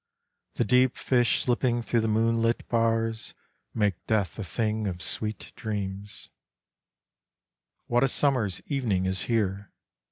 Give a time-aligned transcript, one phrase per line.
[0.55, 3.35] The deep fish slipping through the moonlit bars
[3.75, 6.31] Make death a thing of sweet dreams,
[7.85, 9.71] —"What a Summer's evening is here.